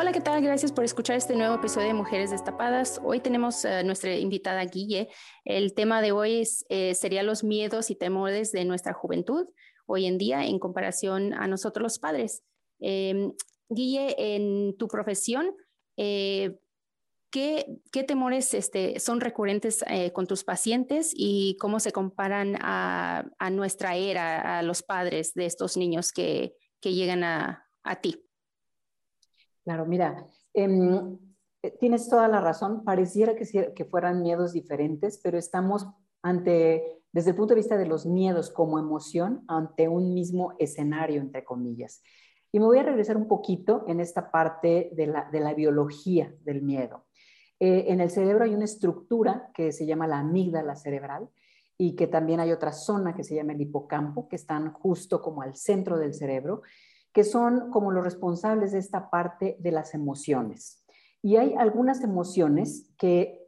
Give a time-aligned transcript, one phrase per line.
[0.00, 0.40] Hola, ¿qué tal?
[0.40, 3.00] Gracias por escuchar este nuevo episodio de Mujeres Destapadas.
[3.02, 5.08] Hoy tenemos a nuestra invitada Guille.
[5.44, 9.48] El tema de hoy eh, sería los miedos y temores de nuestra juventud
[9.86, 12.44] hoy en día en comparación a nosotros los padres.
[12.78, 13.32] Eh,
[13.68, 15.52] Guille, en tu profesión,
[15.96, 16.56] eh,
[17.32, 23.24] ¿qué, ¿qué, temores este, son recurrentes eh, con tus pacientes y cómo se comparan a,
[23.50, 27.66] nuestra era, a los padres de estos niños que, llegan a
[28.00, 28.27] ti?
[29.68, 30.24] Claro, mira,
[30.54, 30.66] eh,
[31.78, 32.84] tienes toda la razón.
[32.84, 35.86] Pareciera que, fueran miedos diferentes, pero estamos
[36.22, 41.20] ante, desde el punto de vista de los miedos como emoción, ante un mismo escenario,
[41.20, 42.02] entre comillas.
[42.50, 46.34] Y me voy a regresar un poquito en esta parte de la, de la biología
[46.40, 47.04] del miedo.
[47.60, 51.28] Eh, en el cerebro hay una estructura que se llama la amígdala cerebral
[51.76, 55.42] y que también hay otra zona que se llama el hipocampo, que están justo como
[55.42, 56.62] al centro del cerebro
[57.18, 60.84] que son como los responsables de esta parte de las emociones.
[61.20, 63.44] Y hay algunas emociones que,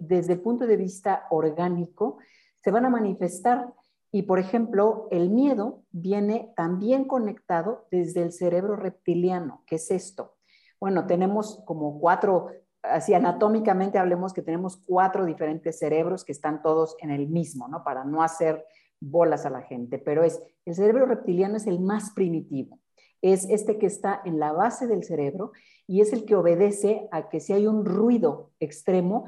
[0.00, 2.16] desde el punto de vista orgánico
[2.64, 3.74] se van a manifestar
[4.10, 9.64] y, por ejemplo, el miedo viene también conectado desde el cerebro reptiliano.
[9.66, 10.36] ¿Qué es esto?
[10.80, 12.48] Bueno, tenemos como cuatro,
[12.82, 17.84] así anatómicamente hablemos que tenemos cuatro diferentes cerebros que están todos en el mismo, ¿no?
[17.84, 18.64] Para no hacer
[18.98, 22.80] bolas a la gente, pero es, el cerebro reptiliano es el más primitivo
[23.22, 25.52] es este que está en la base del cerebro
[25.86, 29.26] y es el que obedece a que si hay un ruido extremo,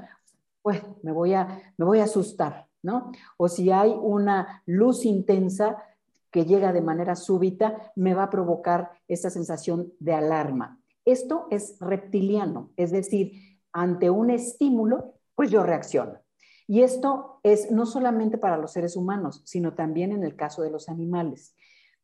[0.63, 3.13] pues me voy a, me voy a asustar, ¿no?
[3.37, 5.83] O si hay una luz intensa
[6.31, 10.81] que llega de manera súbita, me va a provocar esta sensación de alarma.
[11.05, 13.33] Esto es reptiliano, es decir,
[13.73, 16.19] ante un estímulo, pues yo reacciono.
[16.67, 20.71] Y esto es no solamente para los seres humanos, sino también en el caso de
[20.71, 21.55] los animales.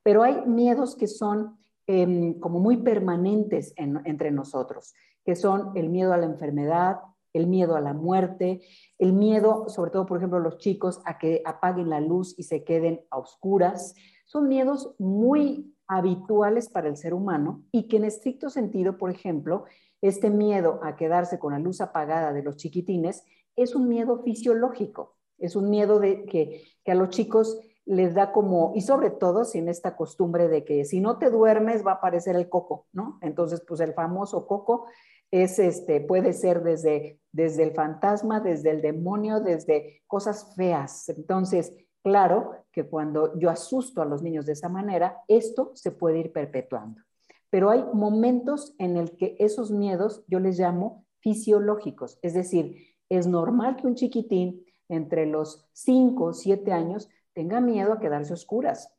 [0.03, 1.59] Pero hay miedos que son
[1.91, 4.93] Em, como muy permanentes entre nosotros,
[5.25, 6.99] que son el miedo a la enfermedad,
[7.32, 8.60] el miedo a la muerte,
[8.99, 12.62] el miedo, sobre todo, por ejemplo, los chicos, a que apaguen la luz y se
[12.62, 13.94] queden a oscuras.
[14.26, 19.65] Son miedos muy habituales para el ser humano y que en estricto sentido, por ejemplo,
[20.03, 23.25] este miedo a quedarse con la luz apagada de los chiquitines
[23.56, 28.32] es un miedo fisiológico, es un miedo de que, que a los chicos les da
[28.32, 31.94] como, y sobre todo sin esta costumbre de que si no te duermes va a
[31.94, 33.19] aparecer el coco, ¿no?
[33.22, 34.87] Entonces, pues el famoso coco
[35.31, 41.09] es este, puede ser desde, desde el fantasma, desde el demonio, desde cosas feas.
[41.09, 46.19] Entonces, claro que cuando yo asusto a los niños de esa manera, esto se puede
[46.19, 47.00] ir perpetuando.
[47.49, 52.76] Pero hay momentos en el que esos miedos yo les llamo fisiológicos, es decir,
[53.09, 58.32] es normal que un chiquitín entre los 5 o 7 años tenga miedo a quedarse
[58.32, 58.93] oscuras.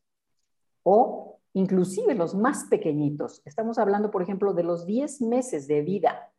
[0.84, 3.42] O inclusive los más pequeñitos.
[3.44, 6.32] Estamos hablando, por ejemplo, de los 10 meses de vida,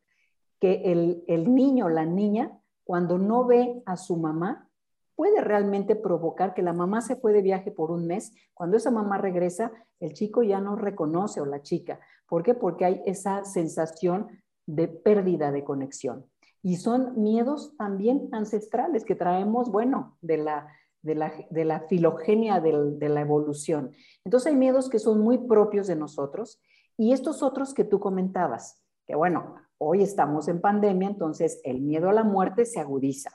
[0.58, 4.70] que el, el niño la niña, cuando no ve a su mamá,
[5.14, 8.32] puede realmente provocar que la mamá se fue de viaje por un mes.
[8.54, 12.00] Cuando esa mamá regresa, el chico ya no reconoce o la chica.
[12.26, 12.54] ¿Por qué?
[12.54, 14.28] Porque hay esa sensación
[14.64, 16.24] de pérdida de conexión.
[16.62, 20.66] Y son miedos también ancestrales que traemos, bueno, de la,
[21.02, 23.92] de la, filogenia de la evolución.
[24.24, 26.60] Entonces hay miedos que son muy propios de nosotros
[26.96, 32.10] y estos otros que tú comentabas, que bueno, hoy estamos en pandemia, entonces el miedo
[32.10, 33.30] a la muerte se agudiza,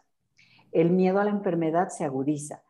[0.71, 2.61] el miedo a la enfermedad se agudiza.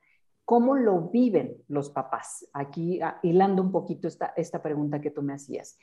[0.45, 2.47] ¿Cómo lo viven los papás?
[2.53, 5.77] Aquí ah, hilando un poquito esta, esta pregunta que tú me hacías.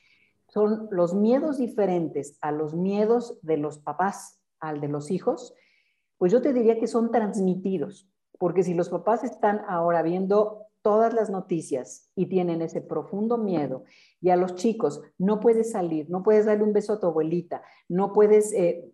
[0.49, 5.55] Son los miedos diferentes a los miedos de los papás al de los hijos,
[6.17, 8.09] pues yo te diría que son transmitidos,
[8.43, 13.85] porque si los papás están ahora viendo todas las noticias y tienen ese profundo miedo
[14.21, 17.63] y a los chicos no puedes salir, no puedes darle un beso a tu abuelita,
[17.89, 18.91] no puedes, eh,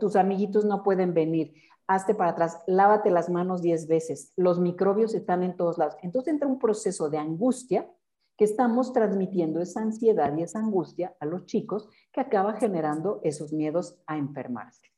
[0.00, 1.54] tus amiguitos no pueden venir,
[1.86, 5.94] hazte para atrás, lávate las manos diez veces, los microbios están en todos lados.
[6.02, 7.88] Entonces entra un proceso de angustia
[8.36, 13.52] que estamos transmitiendo esa ansiedad y esa angustia a los chicos que acaba generando esos
[13.52, 14.90] miedos a enfermarse.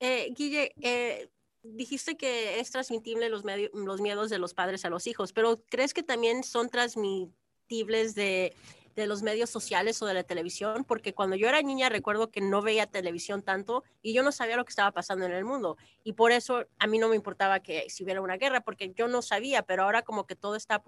[0.00, 1.28] Eh, Guille, eh,
[1.62, 5.94] dijiste que es transmitible los, los miedos de los padres a los hijos, pero ¿crees
[5.94, 8.54] que también son transmitibles de,
[8.98, 10.84] de los medios sociales o de la televisión?
[10.84, 14.56] Porque cuando yo era niña recuerdo que no veía televisión tanto y yo no sabía
[14.56, 15.76] lo que estaba pasando en el mundo.
[16.02, 19.08] Y por eso a mí no me importaba que si hubiera una guerra, porque yo
[19.08, 20.82] no sabía, pero ahora como que todo está,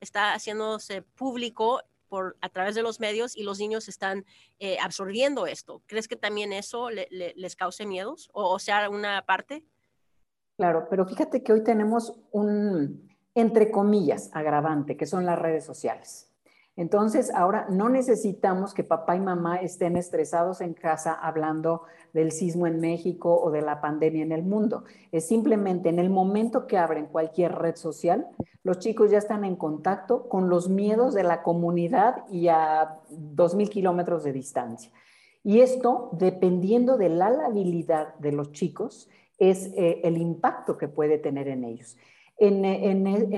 [0.00, 4.26] está haciéndose público por, a través de los medios y los niños están
[4.58, 5.82] eh, absorbiendo esto.
[5.86, 9.64] ¿Crees que también eso les cause miedos o, o sea una parte?
[10.56, 16.28] Claro, pero fíjate que hoy tenemos un, entre comillas, agravante, que son las redes sociales.
[16.74, 21.82] Entonces, ahora no necesitamos que papá y mamá estén estresados en casa hablando
[22.14, 24.84] del sismo en México o de la pandemia en el mundo.
[25.10, 28.26] Es simplemente en el momento que abren cualquier red social,
[28.62, 33.68] los chicos ya están en contacto con los miedos de la comunidad y a 2.000
[33.68, 34.90] kilómetros de distancia.
[35.44, 41.18] Y esto, dependiendo de la habilidad de los chicos, es eh, el impacto que puede
[41.18, 41.96] tener en ellos.
[42.38, 42.64] En,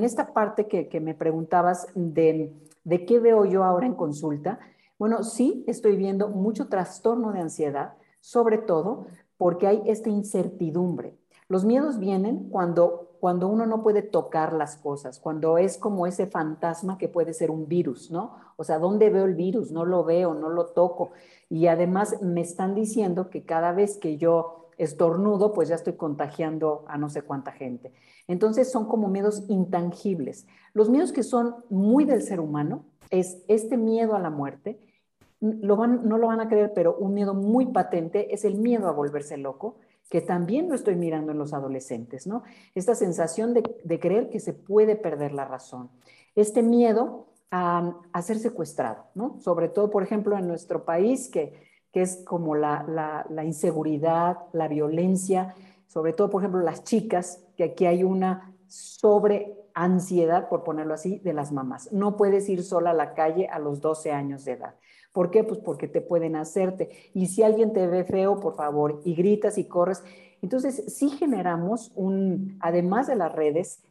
[0.05, 2.55] esta parte que, me preguntabas de,
[2.85, 4.59] de qué veo yo ahora en consulta,
[4.99, 9.07] bueno, sí estoy viendo mucho trastorno de ansiedad, sobre todo
[9.37, 11.19] porque hay esta incertidumbre.
[11.49, 16.27] Los miedos vienen cuando, cuando uno no puede tocar las cosas, cuando es como ese
[16.27, 18.37] fantasma que puede ser un virus, ¿no?
[18.57, 19.71] O sea, ¿dónde veo el virus?
[19.71, 21.11] No lo veo, no lo toco.
[21.51, 26.85] Y además me están diciendo que cada vez que yo estornudo, pues ya estoy contagiando
[26.89, 27.93] a no sé cuánta gente.
[28.27, 30.47] Entonces son como miedos intangibles.
[30.73, 34.79] Los miedos que son muy del ser humano es este miedo a la muerte.
[35.41, 39.37] No lo van a creer, pero un miedo muy patente es el miedo a volverse
[39.37, 39.77] loco,
[40.09, 42.45] que también lo estoy mirando en los adolescentes, ¿no?
[42.75, 45.91] Esta sensación de, de creer que se puede perder la razón.
[46.35, 49.39] Este miedo a, a ser secuestrado, ¿no?
[49.41, 51.55] Sobre todo, por ejemplo, en nuestro país, que
[51.95, 55.55] que es como la, inseguridad, la violencia,
[55.87, 61.21] sobre todo, por ejemplo, las chicas, que aquí hay una sobre ansiedad, por ponerlo así,
[61.21, 61.93] de las mamás.
[61.93, 64.75] No puedes ir sola a la calle a los 12 años de edad.
[65.13, 65.45] ¿Por qué?
[65.45, 66.91] Pues porque te pueden hacerte.
[67.15, 70.03] Y si alguien te ve feo, por favor, y gritas y corres.
[70.43, 73.85] Entonces, sí generamos un, además de las redes,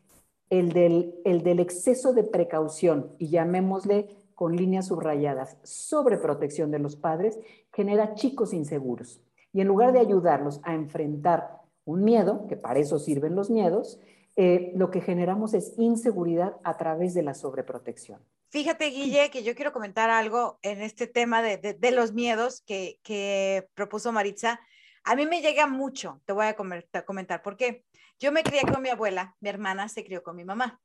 [0.50, 6.80] el del, el del exceso de precaución, y llamémosle con líneas subrayadas sobre protección de
[6.80, 7.40] los padres
[7.74, 9.22] genera chicos inseguros.
[9.52, 14.00] Y en lugar de ayudarlos a enfrentar un miedo, que para eso sirven los miedos,
[14.36, 18.22] eh, lo que generamos es inseguridad a través de la sobreprotección.
[18.50, 23.68] Fíjate, Guille, que yo quiero comentar algo en este tema de, los miedos que, que,
[23.74, 24.60] propuso Maritza.
[25.04, 27.84] A mí me llega mucho, te voy a comentar, porque
[28.20, 30.80] yo me crié con mi abuela, mi hermana se crió con mi mamá.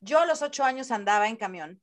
[0.00, 1.82] Yo a los ocho años andaba en camión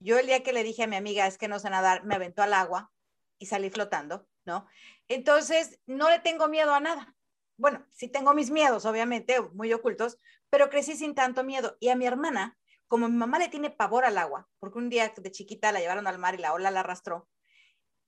[0.00, 2.14] yo el día que le dije a mi amiga, es que no sé nadar, me
[2.14, 2.92] aventó al agua
[3.38, 4.66] y salí flotando, ¿no?
[5.08, 7.14] Entonces, no le tengo miedo a nada.
[7.56, 10.18] Bueno, sí tengo mis miedos, obviamente, muy ocultos,
[10.50, 11.76] pero crecí sin tanto miedo.
[11.80, 15.12] Y a mi hermana, como mi mamá le tiene pavor al agua, porque un día
[15.16, 17.28] de chiquita la llevaron al mar y la ola la arrastró,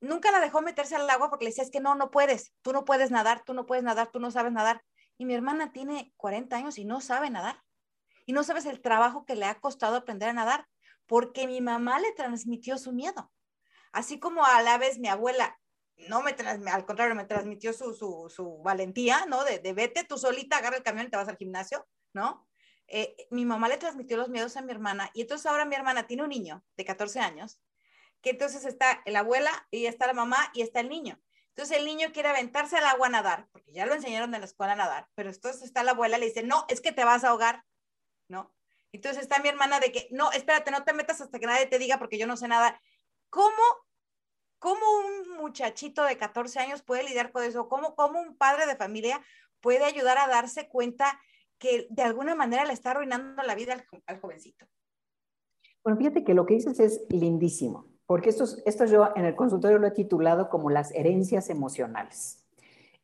[0.01, 2.73] nunca la dejó meterse al agua porque le decía, es que no, no puedes, tú
[2.73, 4.83] no puedes nadar, tú no puedes nadar, tú no sabes nadar.
[5.19, 7.63] Y mi hermana tiene 40 años y no sabe nadar.
[8.25, 10.67] Y no sabes el trabajo que le ha costado aprender a nadar
[11.07, 13.33] porque mi mamá le transmitió su miedo.
[13.93, 15.59] Así como a la vez mi abuela,
[16.09, 19.45] no me al contrario, me transmitió su, su, valentía, ¿no?
[19.45, 22.49] De, de, vete tú solita, agarra el camión y te vas al gimnasio, ¿no?
[22.93, 26.09] Eh, mi mamá le transmitió los miedos a mi hermana y entonces ahora mi hermana
[26.09, 27.61] tiene un niño de 14 años,
[28.21, 31.21] que entonces está la abuela y está la mamá y está el niño.
[31.51, 34.47] Entonces el niño quiere aventarse al agua a nadar, porque ya lo enseñaron en la
[34.47, 37.05] escuela a nadar, pero entonces está la abuela y le dice, no, es que te
[37.05, 37.65] vas a ahogar,
[38.29, 38.55] ¿no?
[38.93, 41.79] Entonces está mi hermana de que, no, espérate, no te metas hasta que nadie te
[41.79, 42.81] diga porque yo no sé nada.
[43.31, 43.63] ¿Cómo,
[44.59, 47.69] cómo un muchachito de 14 años puede lidiar con eso?
[47.69, 49.21] ¿Cómo, ¿Cómo un padre de familia
[49.61, 51.19] puede ayudar a darse cuenta
[51.59, 54.67] que de alguna manera le está arruinando la vida al, jovencito?
[55.83, 59.79] Bueno, fíjate que lo que dices es lindísimo, porque esto, esto yo en el consultorio
[59.79, 62.45] lo he titulado como las herencias emocionales.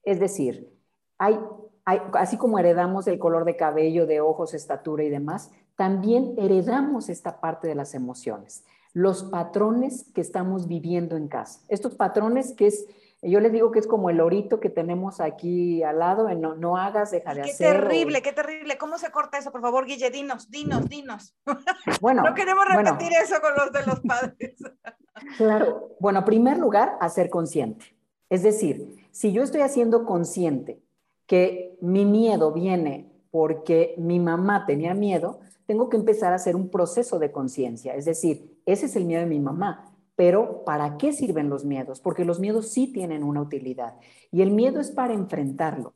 [0.02, 0.72] Es decir,
[1.18, 1.38] hay
[1.86, 7.40] así como heredamos el color de cabello, de ojos, estatura y demás, también heredamos esta
[7.40, 8.64] parte de las emociones,
[8.96, 11.60] los patrones que estamos viviendo en casa.
[11.68, 12.86] Estos patrones que es,
[13.20, 16.54] yo les digo que es como el orito que tenemos aquí al lado, en no,
[16.54, 17.74] no hagas, deja de qué hacer.
[17.74, 18.78] Qué terrible, qué terrible.
[18.78, 19.52] ¿Cómo se corta eso?
[19.52, 21.36] Por favor, Guille, dinos, dinos, dinos.
[22.00, 24.56] Bueno, no queremos repetir eso con los de los padres.
[25.36, 25.90] claro.
[26.00, 27.94] Bueno, en primer lugar, hacer consciente.
[28.30, 30.80] Es decir, si yo estoy haciendo consciente
[31.26, 36.70] que mi miedo viene porque mi mamá tenía miedo, tengo que empezar a hacer un
[36.70, 37.94] proceso de conciencia.
[37.94, 42.00] Es decir, ese es el miedo de mi mamá, pero ¿para qué sirven los miedos?
[42.00, 43.94] Porque los miedos sí tienen una utilidad
[44.30, 45.92] y el miedo es para enfrentarlo.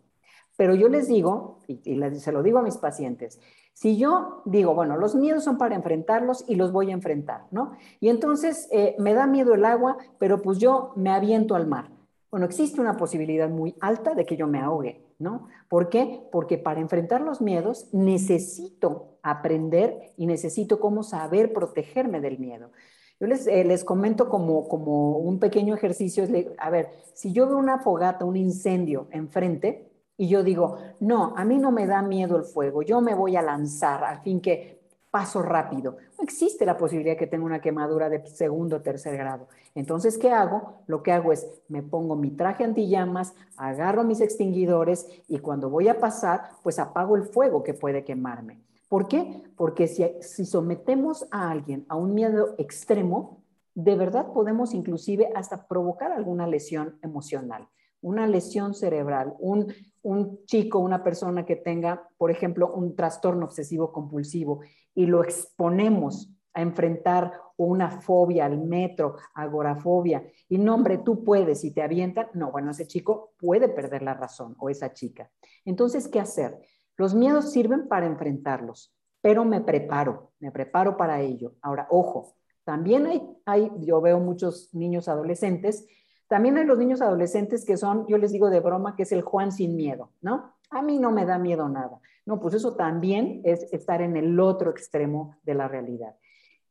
[0.56, 1.80] Pero yo les digo, y,
[2.18, 3.40] se lo digo a mis pacientes,
[3.72, 7.72] si yo digo, bueno, los miedos son para enfrentarlos y los voy a enfrentar, ¿no?
[7.98, 11.90] Y entonces eh, me da miedo el agua, pero pues yo me aviento al mar.
[12.30, 15.09] Bueno, existe una posibilidad muy alta de que yo me ahogue.
[15.20, 15.48] ¿No?
[15.68, 16.26] ¿Por qué?
[16.32, 22.72] Porque para enfrentar los miedos necesito aprender y necesito cómo saber protegerme del miedo.
[23.20, 26.24] Yo les, eh, comento como, como un pequeño ejercicio,
[26.58, 31.44] a ver, si yo veo una fogata, un incendio enfrente, y yo digo, no, a
[31.44, 34.79] mí no me da miedo el fuego, yo me voy a lanzar, al fin que
[35.10, 35.96] paso rápido.
[36.18, 39.48] No existe la posibilidad que tenga una quemadura de segundo o tercer grado.
[39.74, 40.82] Entonces, ¿qué hago?
[40.86, 45.88] Lo que hago es, me pongo mi traje antillamas, agarro mis extinguidores y cuando voy
[45.88, 48.60] a pasar, pues apago el fuego que puede quemarme.
[48.88, 49.42] ¿Por qué?
[49.56, 53.42] Porque si, si sometemos a alguien a un miedo extremo,
[53.74, 57.68] de verdad podemos inclusive hasta provocar alguna lesión emocional
[58.02, 63.92] una lesión cerebral, un, un, chico, una persona que tenga, por ejemplo, un trastorno obsesivo
[63.92, 64.60] compulsivo
[64.94, 71.62] y lo exponemos a enfrentar una fobia al metro, agorafobia, y no, hombre, tú puedes
[71.64, 75.30] y te avientan, no, bueno, ese chico puede perder la razón o esa chica.
[75.64, 76.58] Entonces, ¿qué hacer?
[76.96, 81.54] Los miedos sirven para enfrentarlos, pero me preparo, me preparo para ello.
[81.60, 85.86] Ahora, ojo, también hay, hay yo veo muchos niños adolescentes
[86.30, 89.22] también hay los niños adolescentes que son, yo les digo de broma, que es el
[89.22, 90.54] Juan sin miedo, ¿no?
[90.70, 91.98] A mí no me da miedo nada.
[92.24, 96.14] No, pues eso también es estar en el otro extremo de la realidad.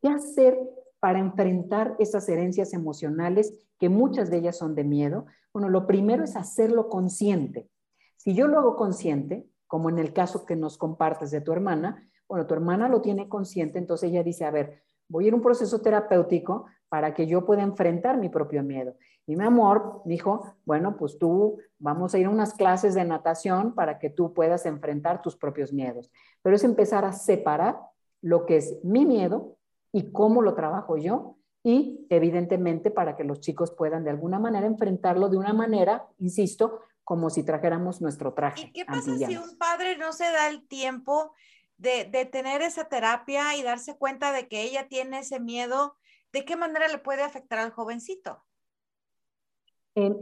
[0.02, 0.58] ¿Qué hacer
[1.02, 5.26] para enfrentar esas herencias emocionales que muchas de ellas son de miedo?
[5.52, 7.70] Bueno, lo primero es hacerlo consciente.
[8.16, 12.02] Si yo lo hago consciente, como en el caso que nos compartes de tu hermana,
[12.30, 15.36] bueno, tu hermana lo tiene consciente, entonces ella dice, a ver, voy a ir a
[15.36, 18.96] un proceso terapéutico para que yo pueda enfrentar mi propio miedo.
[19.28, 23.76] Y mi amor dijo, bueno, pues tú vamos a ir a unas clases de natación
[23.76, 26.12] para que tú puedas enfrentar tus propios miedos.
[26.42, 27.80] Pero es empezar a separar
[28.22, 29.56] lo que es mi miedo
[29.92, 34.66] y cómo lo trabajo yo y evidentemente para que los chicos puedan de alguna manera
[34.66, 38.68] enfrentarlo de una manera, insisto, como si trajéramos nuestro traje.
[38.68, 41.34] ¿Y qué pasa si un padre no se da el tiempo
[41.78, 45.96] de, de tener esa terapia y darse cuenta de que ella tiene ese miedo?
[46.32, 48.44] ¿De qué manera le puede afectar al jovencito?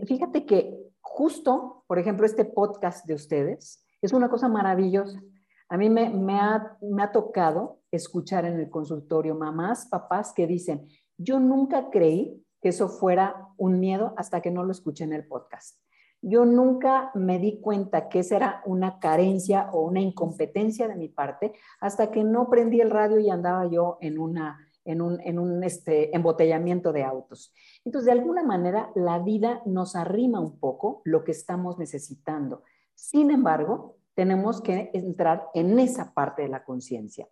[0.08, 5.22] fíjate que justo, por ejemplo, este podcast de ustedes es una cosa maravillosa.
[5.70, 10.48] A mí me, me, ha, me ha tocado escuchar en el consultorio mamás, papás que
[10.48, 10.88] dicen,
[11.18, 15.28] yo nunca creí que eso fuera un miedo hasta que no lo escuché en el
[15.28, 15.80] podcast.
[16.22, 21.10] Yo nunca me di cuenta que esa era una carencia o una incompetencia de mi
[21.10, 25.38] parte hasta que no prendí el radio y andaba yo en una en un, en
[25.38, 27.54] un este, embotellamiento de autos.
[27.86, 32.64] Entonces, de alguna manera, la vida nos arrima un poco lo que estamos necesitando.
[32.96, 37.28] Sin embargo, tenemos que entrar en esa parte de la conciencia.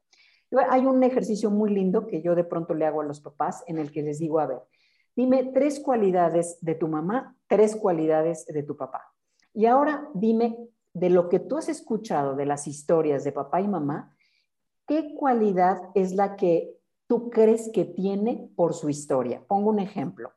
[0.70, 3.80] Hay un ejercicio muy lindo que yo de pronto le hago a los papás en
[3.80, 4.60] el que les digo, a ver,
[5.16, 9.02] dime tres cualidades de tu mamá, tres cualidades de tu papá.
[9.54, 10.58] Y ahora dime
[10.94, 14.16] de lo que tú has escuchado de las historias de papá y mamá,
[14.88, 16.75] ¿qué cualidad es la que
[17.08, 19.44] tú crees que tiene por su historia.
[19.48, 20.32] Pongo un ejemplo.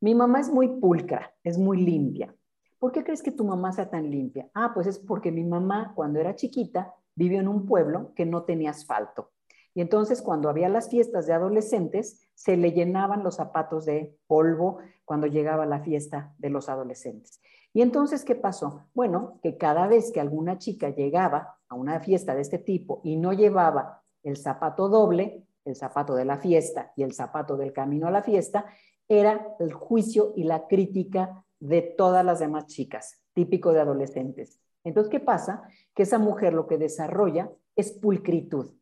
[0.00, 2.34] Mi mamá es muy pulcra, es muy limpia.
[2.78, 4.50] ¿Por qué crees que tu mamá sea tan limpia?
[4.54, 8.44] Ah, pues es porque mi mamá cuando era chiquita vivió en un pueblo que no
[8.44, 9.30] tenía asfalto.
[9.74, 14.78] Y entonces cuando había las fiestas de adolescentes, se le llenaban los zapatos de polvo
[15.04, 17.40] cuando llegaba la fiesta de los adolescentes.
[17.72, 18.86] Y entonces, ¿qué pasó?
[18.94, 23.16] Bueno, que cada vez que alguna chica llegaba a una fiesta de este tipo y
[23.16, 28.08] no llevaba el zapato doble, el zapato de la fiesta y el zapato del camino
[28.08, 28.66] a la fiesta,
[29.08, 34.58] era el juicio y la crítica de todas las demás chicas, típico de adolescentes.
[34.84, 35.62] Entonces, ¿qué pasa?
[35.94, 38.72] Que esa mujer lo que desarrolla es pulcritud,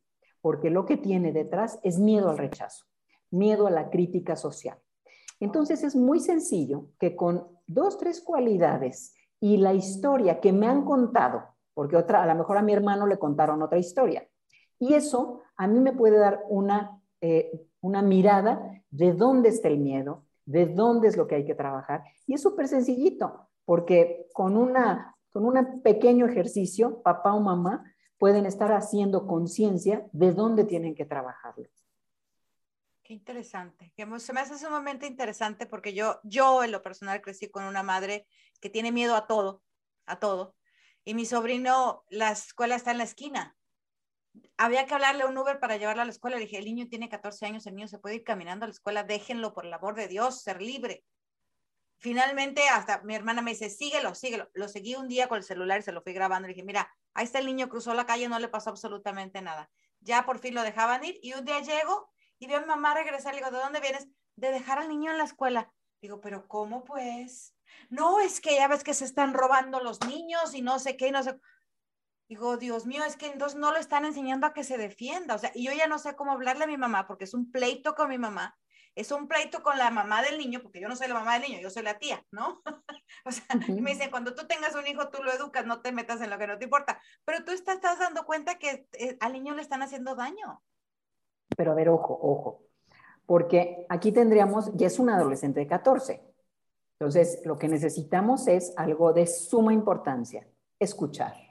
[0.41, 2.85] porque lo que tiene detrás es miedo al rechazo,
[3.31, 4.79] miedo a la crítica social.
[5.41, 10.85] Entonces, es muy sencillo que con dos, tres cualidades y la historia que me han
[10.85, 14.29] contado porque otra, a lo mejor a mi hermano le contaron otra historia.
[14.79, 19.79] Y eso a mí me puede dar una, eh, una mirada de dónde está el
[19.79, 22.05] miedo, de dónde es lo que hay que trabajar.
[22.27, 27.85] Y es súper sencillito, porque con, una, con un pequeño ejercicio, papá o mamá
[28.19, 31.69] pueden estar haciendo conciencia de dónde tienen que trabajarlo.
[33.03, 33.93] Qué interesante.
[34.19, 38.27] Se me hace sumamente interesante porque yo, yo en lo personal crecí con una madre
[38.61, 39.63] que tiene miedo a todo,
[40.05, 40.55] a todo.
[41.05, 43.57] Y mi sobrino, la escuela está en la esquina.
[44.57, 46.37] Había que hablarle a un Uber para llevarlo a la escuela.
[46.37, 48.73] Le dije, el niño tiene 14 años, el niño se puede ir caminando a la
[48.73, 51.05] escuela, déjenlo por el amor de Dios, ser libre.
[51.99, 54.49] Finalmente, hasta mi hermana me dice, síguelo, síguelo.
[54.55, 56.47] Lo seguí un día con el celular y se lo fui grabando.
[56.47, 59.71] Le dije, mira, ahí está el niño, cruzó la calle, no le pasó absolutamente nada.
[60.01, 62.95] Ya por fin lo dejaban ir y un día llego y veo a mi mamá
[62.95, 63.35] regresar.
[63.35, 64.07] Le digo, ¿de dónde vienes?
[64.37, 65.73] De dejar al niño en la escuela.
[66.01, 67.57] Digo, pero ¿cómo pues?
[67.91, 71.11] No, es que ya ves que se están robando los niños y no sé qué,
[71.11, 71.35] no sé.
[72.29, 75.35] Digo, Dios mío, es que entonces no lo están enseñando a que se defienda.
[75.35, 77.51] O sea, y yo ya no sé cómo hablarle a mi mamá porque es un
[77.51, 78.59] pleito con mi mamá
[78.99, 81.43] es un pleito con la mamá del niño, porque yo no soy la mamá del
[81.43, 82.61] niño, yo soy la tía, ¿no?
[83.25, 86.21] o sea, me dicen, cuando tú tengas un hijo, tú lo educas, no te metas
[86.21, 87.01] en lo que no te importa.
[87.25, 90.63] Pero tú estás, estás dando cuenta que eh, al niño le están haciendo daño.
[91.57, 92.65] Pero a ver, ojo, ojo,
[93.25, 96.21] porque aquí tendríamos, ya es un adolescente de 14.
[96.99, 100.49] Entonces, lo que necesitamos es algo de suma importancia,
[100.81, 101.48] escuchar.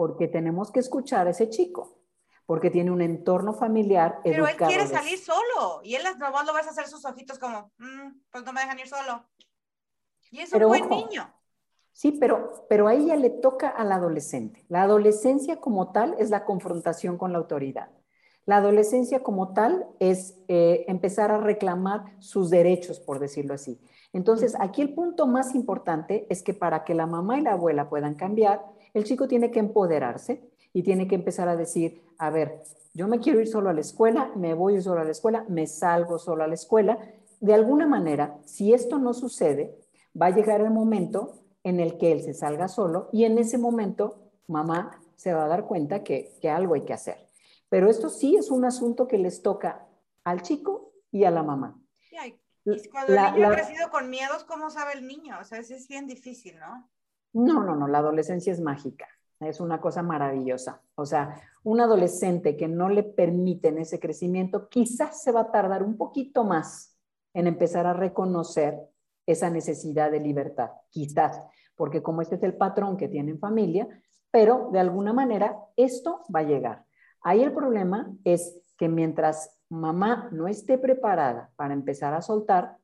[0.00, 1.98] Porque tenemos que escuchar a ese chico
[2.46, 4.20] porque tiene un entorno familiar.
[4.24, 7.70] Pero él quiere salir solo y él nomás lo vas a hacer sus ojitos como,
[7.76, 9.26] mm, pues no me dejan ir solo.
[10.30, 11.30] Y es un buen niño.
[11.92, 14.64] Sí, pero, pero a ella le toca al adolescente.
[14.68, 17.90] La adolescencia como tal es la confrontación con la autoridad.
[18.46, 23.78] La adolescencia como tal es eh, empezar a reclamar sus derechos, por decirlo así.
[24.14, 27.90] Entonces, aquí el punto más importante es que para que la mamá y la abuela
[27.90, 32.62] puedan cambiar, el chico tiene que empoderarse, y tiene que empezar a decir, a ver,
[32.94, 35.66] yo me quiero ir solo a la escuela, me voy solo a la escuela, me
[35.66, 36.98] salgo solo a la escuela.
[37.40, 39.76] De alguna manera, si esto no sucede,
[40.20, 43.58] va a llegar el momento en el que él se salga solo y en ese
[43.58, 47.16] momento mamá se va a dar cuenta que, algo hay que hacer.
[47.68, 49.86] Pero esto sí es un asunto que les toca
[50.24, 51.80] al chico y a la mamá.
[52.64, 55.38] y cuando el niño ha crecido con miedos, ¿cómo sabe el niño?
[55.40, 56.88] O sea, es bien difícil, ¿no?
[57.32, 59.08] No, no, no, la adolescencia es mágica.
[59.40, 60.82] Es una cosa maravillosa.
[60.96, 65.82] O sea, un adolescente que no le permiten ese crecimiento, quizás se va a tardar
[65.82, 66.98] un poquito más
[67.32, 68.78] en empezar a reconocer
[69.26, 71.40] esa necesidad de libertad, quizás,
[71.76, 73.88] porque como este es el patrón que tiene en familia,
[74.30, 76.84] pero de alguna manera esto va a llegar.
[77.22, 82.76] Ahí el problema es que mientras mamá no esté preparada para empezar a soltar,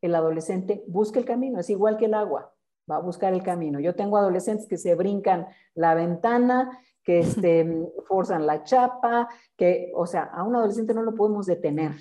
[0.00, 2.53] el adolescente busca el camino, es igual que el agua
[2.90, 3.80] va a buscar el camino.
[3.80, 7.66] Yo tengo adolescentes que se brincan la ventana, que este,
[8.06, 11.92] forzan la chapa, que, o sea, a un adolescente no lo podemos detener,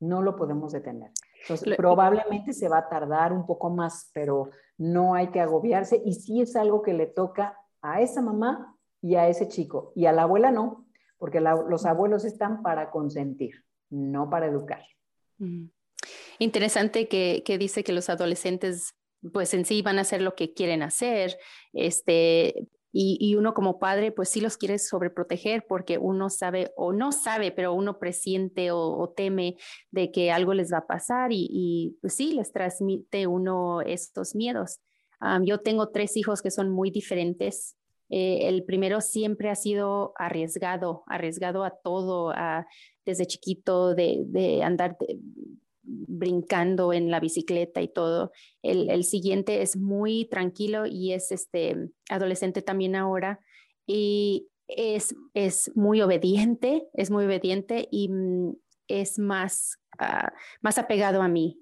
[0.00, 1.10] no lo podemos detener.
[1.42, 6.14] Entonces, probablemente se va a tardar un poco más, pero no hay que agobiarse y
[6.14, 10.12] sí es algo que le toca a esa mamá y a ese chico, y a
[10.12, 10.86] la abuela no,
[11.18, 14.82] porque los abuelos están para consentir, no para educar.
[16.38, 18.94] Interesante que, que dice que los adolescentes
[19.32, 21.38] pues en sí van a hacer lo que quieren hacer,
[21.72, 27.10] este, y, uno como padre, pues sí los quiere sobreproteger porque uno sabe o no
[27.10, 29.56] sabe, pero uno presiente o, teme
[29.90, 34.80] de que algo les va a pasar y, pues sí, les transmite uno estos miedos.
[35.42, 37.76] yo tengo tres hijos que son muy diferentes.
[38.10, 42.34] Eh, el primero siempre ha sido arriesgado, arriesgado a todo,
[43.06, 44.98] desde chiquito, de, de andar
[45.82, 48.32] brincando en la bicicleta y todo.
[48.62, 53.40] El, siguiente es muy tranquilo y es este adolescente también ahora
[53.86, 58.54] y es, es muy obediente, es muy obediente y mm,
[58.88, 61.58] es más, ah, más apegado a mí.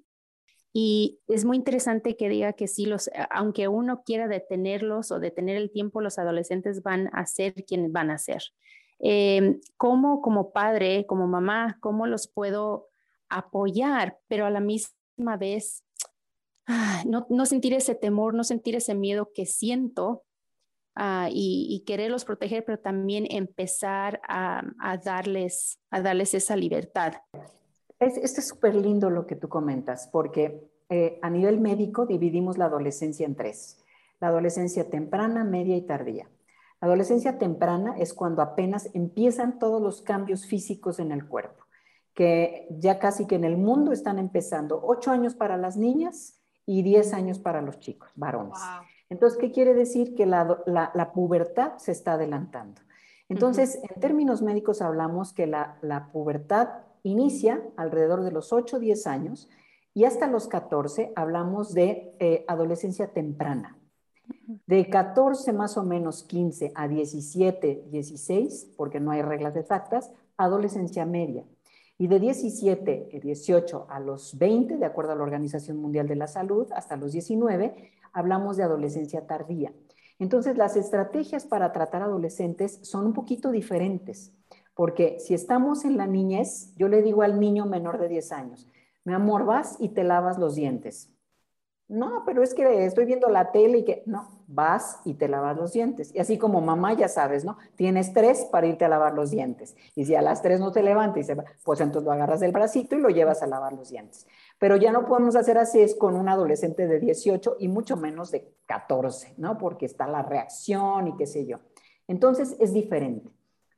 [0.73, 5.57] Y es muy interesante que diga que sí, los, aunque uno quiera detenerlos o detener
[5.57, 8.43] el tiempo, los adolescentes van a ser quienes van a ser.
[9.01, 12.90] Eh, ¿Cómo como padre, como mamá, cómo los puedo
[13.31, 15.85] apoyar, pero a la misma vez
[17.07, 20.25] no, no, sentir ese temor, no sentir ese miedo que siento
[20.95, 24.63] ah, y, quererlos proteger, pero también empezar a,
[25.05, 27.15] darles, a darles esa libertad.
[27.99, 32.59] Es, esto es súper lindo lo que tú comentas, porque eh, a nivel médico dividimos
[32.59, 33.79] la adolescencia en tres.
[34.21, 36.29] La adolescencia temprana, media y tardía.
[36.81, 41.65] La adolescencia temprana es cuando apenas empiezan todos los cambios físicos en el cuerpo
[42.15, 46.83] que ya casi que en el mundo están empezando, ocho años para las niñas y
[46.83, 48.59] diez años para los chicos, varones.
[49.09, 50.15] Entonces, ¿qué quiere decir?
[50.15, 52.81] Que la, pubertad se está adelantando.
[53.29, 56.69] Entonces, en términos médicos hablamos que la, pubertad
[57.03, 59.49] inicia alrededor de los 8 o 10 años
[59.95, 63.77] y hasta los 14 hablamos de eh, adolescencia temprana.
[64.67, 71.05] De 14 más o menos 15 a 17, 16, porque no hay reglas exactas, adolescencia
[71.05, 71.45] media.
[72.01, 76.29] Y de 17, 18 a los 20, de acuerdo a la Organización Mundial de la
[76.29, 79.75] Salud, hasta los 19, hablamos de adolescencia tardía.
[80.19, 84.33] Entonces, las estrategias para tratar adolescentes son un poquito diferentes,
[84.75, 88.67] porque si estamos en la niñez, yo le digo al niño menor de 10 años,
[89.05, 91.11] mi amor, vas y te lavas los dientes.
[91.91, 95.57] No, pero es que estoy viendo la tele y que, no, vas y te lavas
[95.57, 96.15] los dientes.
[96.15, 97.59] Y así como mamá, ya sabes, ¿no?
[97.75, 99.75] Tienes tres para irte a lavar los dientes.
[99.97, 101.27] Y si a las tres no te levantas,
[101.65, 104.29] pues entonces lo agarras del bracito y lo llevas a lavar los dientes.
[104.61, 108.31] Pero ya no podemos hacer así es con un adolescente de 18 y mucho menos
[108.31, 109.59] de 14, ¿no?
[109.59, 111.59] Porque está la reacción y qué sé yo.
[112.07, 113.29] Entonces es diferente.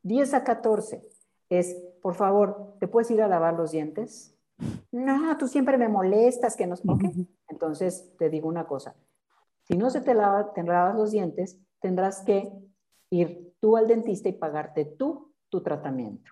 [0.02, 1.00] 10 a 14
[1.48, 4.31] es, por favor, ¿te puedes ir a lavar los dientes?
[4.90, 6.80] No, tú siempre me molestas, que nos...
[6.86, 7.04] Ok,
[7.48, 8.94] entonces te digo una cosa.
[9.64, 12.52] Si no se te, lava, te lavas los dientes, tendrás que
[13.10, 16.30] ir tú al dentista y pagarte tú tu tratamiento.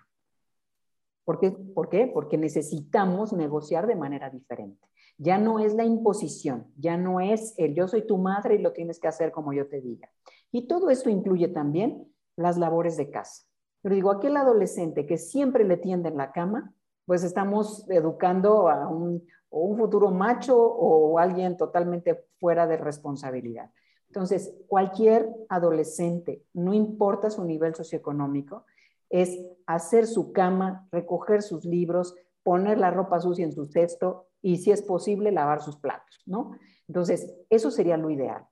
[1.23, 1.51] ¿Por qué?
[1.51, 2.07] ¿Por qué?
[2.07, 4.87] Porque necesitamos negociar de manera diferente.
[5.17, 8.73] Ya no es la imposición, ya no es el yo soy tu madre y lo
[8.73, 10.09] tienes que hacer como yo te diga.
[10.51, 13.45] Y todo esto incluye también las labores de casa.
[13.81, 16.73] Pero digo, aquel adolescente que siempre le tiende en la cama,
[17.05, 23.69] pues estamos educando a un, futuro macho o alguien totalmente fuera de responsabilidad.
[24.07, 28.65] Entonces, cualquier adolescente, no importa su nivel socioeconómico,
[29.09, 34.57] es hacer su cama, recoger sus libros, poner la ropa sucia en su cesto y,
[34.57, 36.51] si es posible, lavar sus platos, ¿no?
[36.87, 38.45] Entonces, eso sería lo ideal.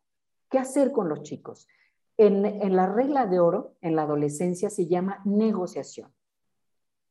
[0.50, 1.68] ¿Qué hacer con los chicos?
[2.18, 6.14] En, en la regla de oro, en la adolescencia, se llama negociación.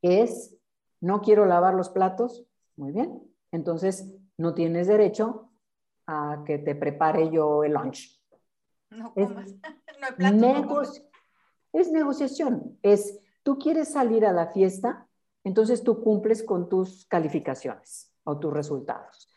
[0.03, 0.58] Es,
[1.01, 5.51] no quiero lavar los platos, muy bien, entonces no tienes derecho
[6.07, 8.21] a que te prepare yo el lunch.
[8.91, 9.57] No comas, es,
[10.19, 10.83] no
[11.73, 15.07] es negociación, es tú quieres salir a la fiesta,
[15.45, 19.29] entonces tú cumples con tus calificaciones o tus resultados.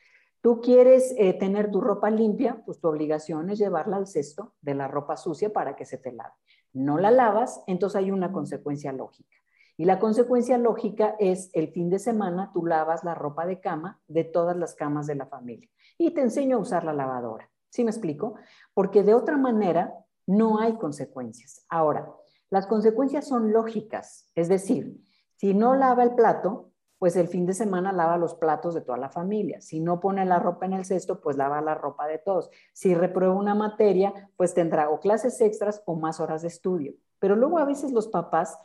[0.42, 4.74] Tú quieres eh, tener tu ropa limpia, pues tu obligación es llevarla al cesto de
[4.74, 6.34] la ropa sucia para que se te lave.
[6.74, 9.38] No la lavas, entonces hay una consecuencia lógica.
[9.82, 14.00] Y la consecuencia lógica es el fin de semana tú lavas la ropa de cama
[14.08, 17.50] de todas las camas de la familia y te enseño a usar la lavadora.
[17.72, 18.36] ¿Sí me explico?
[18.76, 19.92] Porque de otra manera
[20.28, 21.66] no hay consecuencias.
[21.68, 22.14] Ahora,
[22.52, 25.02] las consecuencias son lógicas, es decir,
[25.38, 29.00] si no lava el plato, pues el fin de semana lava los platos de toda
[29.00, 29.62] la familia.
[29.62, 32.52] Si no pone la ropa en el cesto, pues lava la ropa de todos.
[32.72, 36.94] Si reprueba una materia, pues tendrá o clases extras o más horas de estudio.
[37.18, 38.56] Pero luego a veces los papás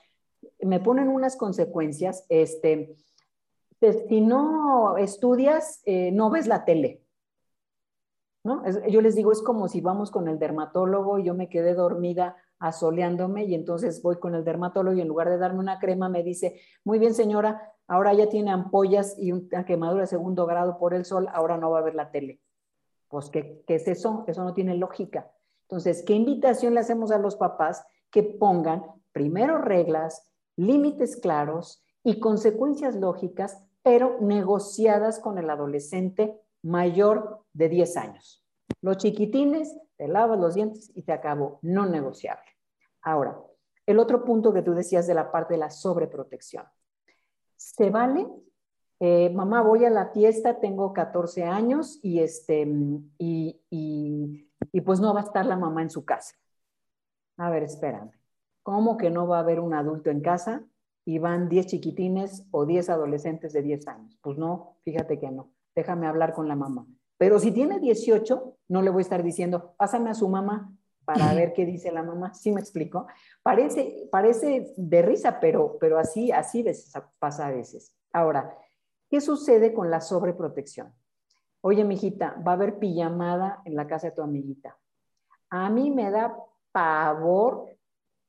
[0.61, 2.97] me ponen unas consecuencias, este,
[4.09, 7.03] si no estudias, eh, no ves la tele.
[8.45, 8.63] ¿no?
[8.89, 12.37] yo les digo, es como si vamos con el dermatólogo y yo me quedé dormida
[12.59, 16.23] asoleándome y entonces voy con el dermatólogo y en lugar de darme una crema me
[16.23, 20.95] dice, muy bien señora, ahora ya tiene ampollas y una quemadura de segundo grado por
[20.95, 22.41] el sol, ahora no va a ver la tele.
[23.09, 24.25] Pues, ¿qué, qué es eso?
[24.27, 25.31] Eso no tiene lógica.
[25.63, 28.85] Entonces, ¿qué invitación le hacemos a los papás que pongan
[29.17, 37.97] primero reglas, límites claros y consecuencias lógicas, pero negociadas con el adolescente mayor de 10
[37.97, 38.45] años.
[38.83, 42.45] Los chiquitines, te lavas los dientes y te acabó, no negociable.
[43.01, 43.41] Ahora,
[43.87, 46.67] el otro punto que tú decías de la parte de la sobreprotección.
[47.57, 48.29] ¿Se vale?
[49.01, 52.69] Eh, mamá, voy a la fiesta, tengo 14 años y, este,
[53.17, 56.35] y, y pues no va a estar la mamá en su casa.
[57.39, 58.16] A ver, espérame.
[58.67, 60.65] ¿Cómo que no va a haber un adulto en casa
[61.05, 64.19] y van 10 chiquitines o 10 adolescentes de 10 años?
[64.21, 65.53] Pues no, fíjate que no.
[65.77, 66.85] Déjame hablar con la mamá.
[67.17, 71.33] Pero si tiene 18, no le voy a estar diciendo, pásame a su mamá para
[71.33, 72.35] ver qué dice la mamá.
[72.35, 73.07] ¿Sí me explico?
[73.41, 76.65] Parece, parece de risa, pero, pero así, así
[77.21, 77.95] pasa a veces.
[78.13, 78.53] Ahora,
[79.09, 80.93] ¿qué sucede con la sobreprotección?
[81.61, 84.77] Oye, mijita, va a haber pijamada en la casa de tu amiguita.
[85.51, 86.37] A mí me da
[86.73, 87.76] pavor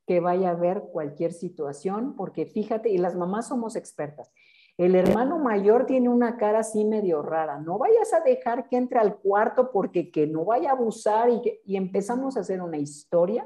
[0.07, 4.31] que vaya a ver cualquier situación, porque fíjate, y las mamás somos expertas.
[4.77, 7.59] El hermano mayor tiene una cara así medio rara.
[7.59, 11.41] No vayas a dejar que entre al cuarto porque que no vaya a abusar y,
[11.65, 13.45] y empezamos a hacer una historia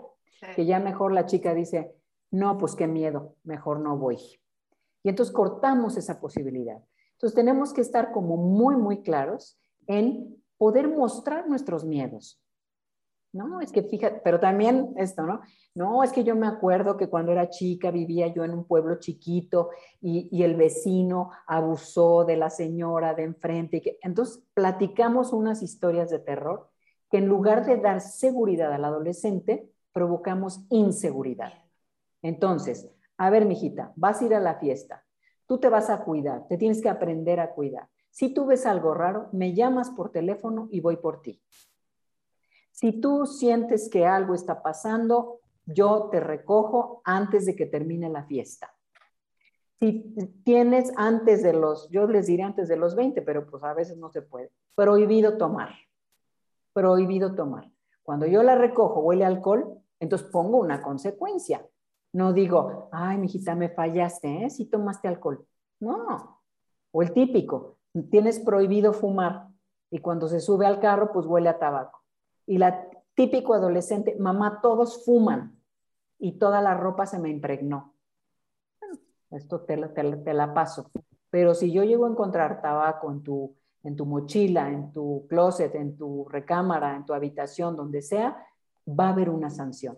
[0.55, 1.95] que ya mejor la chica dice,
[2.31, 4.17] no, pues qué miedo, mejor no voy.
[5.03, 6.83] Y entonces cortamos esa posibilidad.
[7.13, 12.41] Entonces tenemos que estar como muy, muy claros en poder mostrar nuestros miedos.
[13.33, 15.41] No, es que fíjate, pero también esto, ¿no?
[15.73, 18.99] No, es que yo me acuerdo que cuando era chica vivía yo en un pueblo
[18.99, 19.69] chiquito
[20.01, 23.77] y, el vecino abusó de la señora de enfrente.
[23.77, 26.69] Y que, entonces platicamos unas historias de terror
[27.09, 31.53] que en lugar de dar seguridad al adolescente, provocamos inseguridad.
[32.21, 35.05] Entonces, a ver, mijita, vas a ir a la fiesta,
[35.45, 37.87] tú te vas a cuidar, te tienes que aprender a cuidar.
[38.09, 41.41] Si tú ves algo raro, me llamas por teléfono y voy por ti.
[42.71, 48.23] Si tú sientes que algo está pasando, yo te recojo antes de que termine la
[48.23, 48.73] fiesta.
[49.79, 53.73] Si tienes antes de los, yo les diré antes de los 20, pero pues a
[53.73, 54.51] veces no se puede.
[54.75, 55.69] Prohibido tomar.
[56.73, 57.71] Prohibido tomar.
[58.03, 61.65] Cuando yo la recojo, huele alcohol, entonces pongo una consecuencia.
[62.13, 64.49] No digo, ay, mijita, me fallaste, ¿eh?
[64.49, 65.45] Si tomaste alcohol.
[65.79, 66.41] No.
[66.91, 67.77] O el típico,
[68.09, 69.47] tienes prohibido fumar
[69.89, 72.00] y cuando se sube al carro, pues huele a tabaco.
[72.45, 75.59] Y la típico adolescente, mamá, todos fuman
[76.17, 77.93] y toda la ropa se me impregnó.
[79.31, 80.91] esto te, te, la paso.
[81.29, 85.73] Pero si yo llego a encontrar tabaco en tu, en tu mochila, en tu closet,
[85.75, 88.45] en tu recámara, en tu habitación, donde sea,
[88.87, 89.97] va a haber una sanción.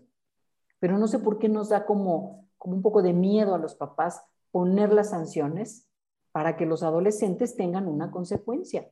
[0.79, 3.75] Pero no sé por qué nos da como, como un poco de miedo a los
[3.75, 5.89] papás poner las sanciones
[6.31, 8.89] para que los adolescentes tengan una consecuencia.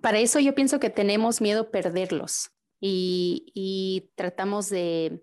[0.00, 5.22] Para eso yo pienso que tenemos miedo perderlos y, tratamos de,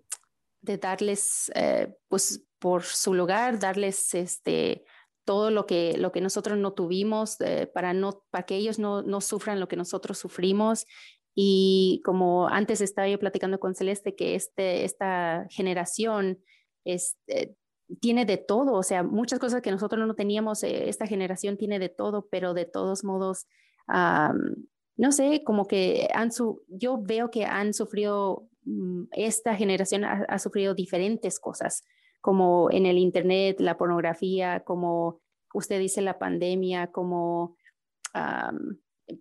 [0.60, 4.84] darles, eh, pues por su lugar, darles este,
[5.24, 9.60] todo lo que, nosotros no tuvimos eh, para, no, para que ellos no, no sufran
[9.60, 10.86] lo que nosotros sufrimos.
[11.34, 16.38] Y como antes estaba yo platicando con Celeste, que este, esta generación
[16.84, 17.54] es, eh,
[18.00, 21.78] tiene de todo, o sea, muchas cosas que nosotros no teníamos, eh, esta generación tiene
[21.78, 23.46] de todo, pero de todos modos,
[23.86, 30.38] no sé, como que han su yo veo que han sufrido, mm, esta generación ha,
[30.38, 31.84] sufrido diferentes cosas,
[32.20, 35.20] como en el Internet, la pornografía, como
[35.52, 37.56] usted dice, la pandemia, como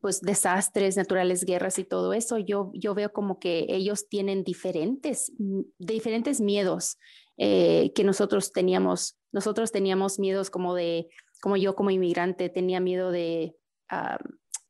[0.01, 5.33] pues desastres naturales, guerras y todo eso, yo, yo veo como que ellos tienen diferentes,
[5.37, 6.97] mm, diferentes miedos
[7.37, 9.17] eh, que nosotros teníamos.
[9.31, 11.09] Nosotros teníamos miedos como de,
[11.41, 13.55] como yo como inmigrante tenía miedo de,
[13.89, 14.19] ah,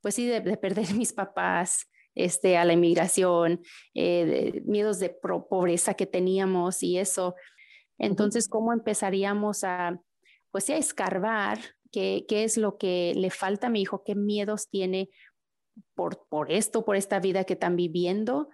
[0.04, 3.64] pues sí, de, perder mis papás, este, a la inmigración,
[3.96, 7.34] eh, miedos de pobreza que teníamos y eso.
[7.98, 10.00] Entonces, ¿cómo empezaríamos a,
[10.52, 11.58] pues a escarbar
[11.92, 15.10] qué, es lo que le falta a mi hijo, qué miedos tiene
[15.96, 18.50] por, por esto, por esta vida que están viviendo.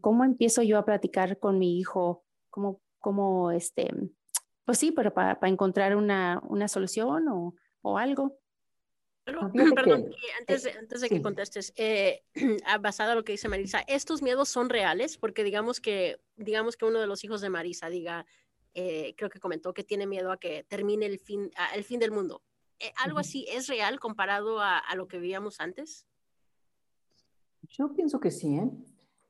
[0.00, 2.24] ¿Cómo empiezo yo a platicar con mi hijo?
[2.50, 3.90] ¿Cómo, cómo este,
[4.64, 8.41] pues sí, pero para, encontrar una, una solución o, o algo?
[9.24, 12.22] Perdón, antes, de, antes de que contestes, eh,
[12.80, 15.16] basado en lo que dice Marisa, ¿estos miedos son reales?
[15.16, 18.26] Porque digamos que, digamos que uno de los hijos de Marisa diga,
[18.74, 22.10] eh, creo que comentó que tiene miedo a que termine el fin, el fin del
[22.10, 22.42] mundo.
[22.82, 26.04] Eh, ¿algo así es real comparado a, lo que vivíamos antes?
[27.68, 28.68] Yo pienso que sí, ¿eh?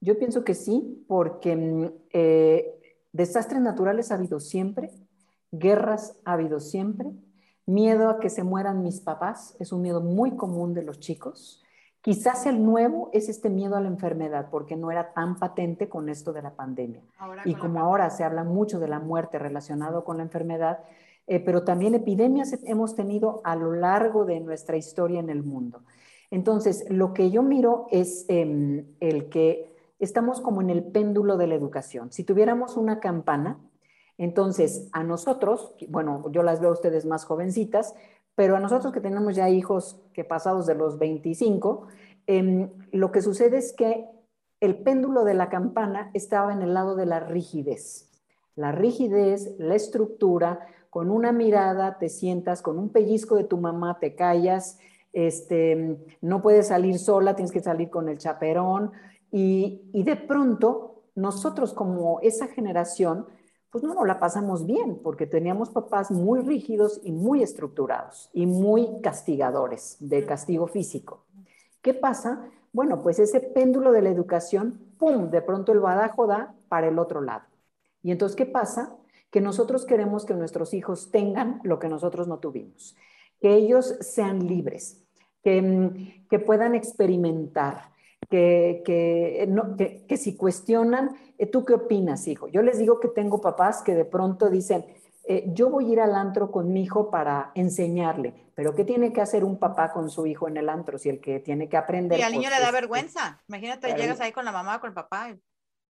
[0.00, 4.90] Yo pienso que sí, porque mm, eh, desastres naturales ha habido siempre,
[5.50, 7.12] guerras ha habido siempre,
[7.66, 11.62] miedo a que se mueran mis papás es un miedo muy común de los chicos.
[12.00, 16.08] Quizás el nuevo es este miedo a la enfermedad, porque no era tan patente con
[16.08, 17.02] esto de la pandemia.
[17.44, 20.80] y como ahora se habla mucho de la muerte relacionado con la enfermedad,
[21.28, 25.82] eh, pero también epidemias hemos tenido a lo largo de nuestra historia en el mundo.
[26.32, 31.46] Entonces, lo que yo miro es em, el que estamos como en el péndulo de
[31.46, 32.10] la educación.
[32.10, 33.60] Si tuviéramos una campana,
[34.24, 37.94] entonces a nosotros, bueno, yo las veo a ustedes más jovencitas,
[38.34, 41.86] pero a nosotros que tenemos ya hijos que pasados de los 25,
[42.26, 44.06] em, lo que sucede es que
[44.60, 48.10] el péndulo de la campana estaba en el lado de la rigidez.
[48.54, 53.98] La rigidez, la estructura, con una mirada te sientas, con un pellizco de tu mamá
[53.98, 54.78] te callas,
[55.12, 58.92] este, no puedes salir sola, tienes que salir con el chaperón
[59.30, 63.26] y, de pronto nosotros como esa generación,
[63.72, 68.46] pues no nos la pasamos bien porque teníamos papás muy rígidos y muy estructurados y
[68.46, 71.24] muy castigadores de castigo físico.
[71.80, 72.48] ¿Qué pasa?
[72.72, 77.00] Bueno, pues ese péndulo de la educación, ¡pum!, de pronto el badajo da para el
[77.00, 77.42] otro lado.
[78.04, 78.94] Y entonces, ¿qué pasa?
[79.32, 82.94] que nosotros queremos que nuestros hijos tengan lo que nosotros no tuvimos,
[83.40, 85.02] que ellos sean libres,
[85.42, 87.90] que, mm, que puedan experimentar,
[88.28, 89.48] que, que,
[90.08, 92.48] que, si cuestionan, eh, ¿tú qué opinas, hijo?
[92.48, 94.84] Yo les digo que tengo papás que de pronto dicen,
[95.24, 99.12] eh, yo voy a ir al antro con mi hijo para enseñarle, pero ¿qué tiene
[99.12, 101.76] que hacer un papá con su hijo en el antro si el que tiene que
[101.76, 102.18] aprender?
[102.18, 103.40] Y al niño pues, le da vergüenza.
[103.48, 105.36] Imagínate, llegas ahí con la mamá o con el papá.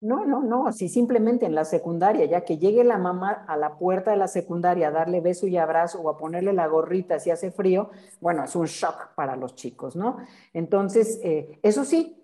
[0.01, 3.77] No, no, no, así simplemente en la secundaria, ya que llegue la mamá a la
[3.77, 7.29] puerta de la secundaria a darle beso y abrazo o a ponerle la gorrita si
[7.29, 10.17] hace frío, bueno, es un shock para los chicos, ¿no?
[10.53, 12.20] Entonces, eh, eso sí,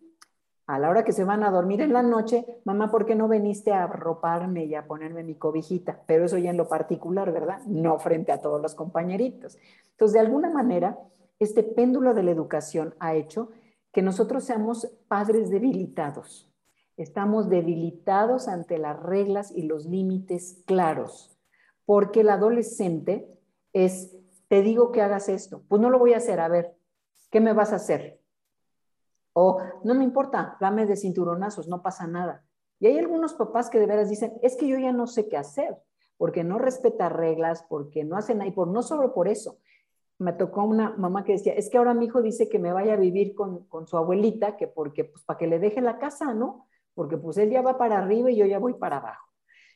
[0.67, 3.29] a la hora que se van a dormir en la noche, mamá, ¿por qué no
[3.29, 6.03] viniste a arroparme y a ponerme mi cobijita?
[6.05, 7.61] Pero eso ya en lo particular, ¿verdad?
[7.65, 9.57] No frente a todos los compañeritos.
[9.91, 10.99] Entonces, de alguna manera,
[11.39, 13.49] este péndulo de la educación ha hecho
[13.93, 16.53] que nosotros seamos padres debilitados.
[16.97, 21.39] Estamos debilitados ante las reglas y los límites claros,
[21.85, 23.25] porque el adolescente
[23.71, 24.17] es,
[24.49, 26.75] te digo que hagas esto, pues no lo voy a hacer, a ver,
[27.31, 28.19] ¿qué me vas a hacer?
[29.39, 32.43] O no me importa, dame de cinturonazos, no pasa nada.
[32.79, 35.37] Y hay algunos papás que de veras dicen, es que yo ya no sé qué
[35.37, 35.77] hacer,
[36.17, 39.59] porque no respeta reglas, porque no hacen nada, y por, no solo por eso.
[40.17, 42.93] Me tocó una mamá que decía, es que ahora mi hijo dice que me vaya
[42.93, 46.33] a vivir con, con su abuelita, que porque, pues para que le deje la casa,
[46.33, 46.65] ¿no?
[46.95, 49.27] Porque pues él ya va para arriba y yo ya voy para abajo.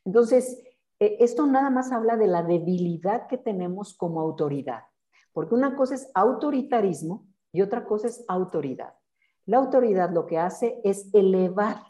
[0.06, 0.60] Entonces,
[1.00, 4.86] eh, esto nada más habla de la debilidad que tenemos como autoridad,
[5.34, 8.95] porque una cosa es autoritarismo y otra cosa es autoridad.
[9.45, 11.84] La autoridad lo que hace es elevar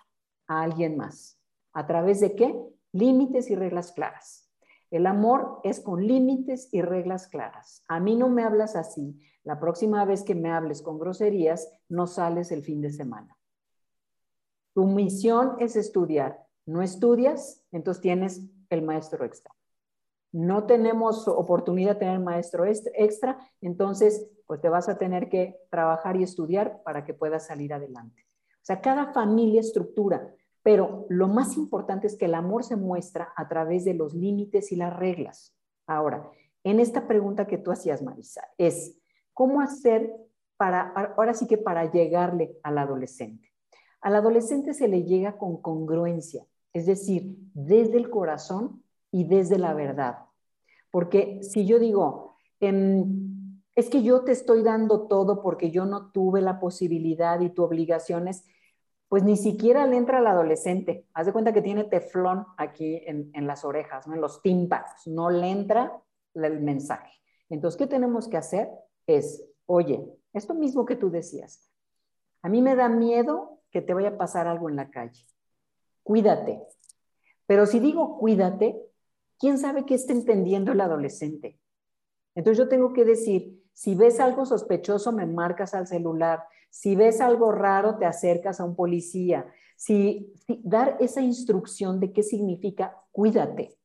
[0.47, 1.39] a alguien más.
[1.73, 2.59] ¿A través de qué?
[2.91, 4.49] Límites y reglas claras.
[4.89, 7.83] El amor es con límites y reglas claras.
[7.87, 9.17] A mí no me hablas así.
[9.43, 13.37] La próxima vez que me hables con groserías, no sales el fin de semana.
[14.73, 16.45] Tu misión es estudiar.
[16.65, 19.53] No estudias, entonces tienes el maestro extra.
[20.31, 26.17] No tenemos oportunidad de tener maestro extra, entonces pues te vas a tener que trabajar
[26.17, 28.25] y estudiar para que puedas salir adelante.
[28.55, 30.29] O sea, cada familia estructura,
[30.61, 34.73] pero lo más importante es que el amor se muestra a través de los límites
[34.73, 35.55] y las reglas.
[35.87, 36.29] Ahora,
[36.65, 38.99] en esta pregunta que tú hacías, Marisa, es
[39.33, 40.13] cómo hacer
[40.57, 43.53] para, ahora sí que para llegarle al adolescente.
[44.01, 49.73] Al adolescente se le llega con congruencia, es decir, desde el corazón y desde la
[49.73, 50.25] verdad.
[50.91, 53.05] Porque si yo digo, eh,
[53.81, 57.63] es que yo te estoy dando todo porque yo no tuve la posibilidad y tu
[57.63, 58.45] obligación es,
[59.09, 61.07] pues ni siquiera le entra al adolescente.
[61.13, 64.13] Haz de cuenta que tiene teflón aquí en, en las orejas, ¿no?
[64.13, 65.07] en los tímpanos.
[65.07, 65.99] No le entra
[66.35, 67.11] el mensaje.
[67.49, 68.69] Entonces, ¿qué tenemos que hacer?
[69.07, 71.69] Es, oye, esto mismo que tú decías,
[72.41, 75.25] a mí me da miedo que te vaya a pasar algo en la calle.
[76.03, 76.61] Cuídate.
[77.47, 78.79] Pero si digo cuídate,
[79.39, 81.59] ¿quién sabe qué está entendiendo el adolescente?
[82.35, 86.43] Entonces yo tengo que decir, si ves algo sospechoso, me marcas al celular.
[86.69, 89.45] Si ves algo raro, te acercas a un policía.
[89.75, 93.77] Si, dar esa instrucción de qué significa cuídate.